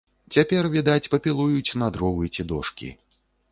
[0.37, 2.93] Цяпер, відаць, папілуюць на дровы ці дошкі.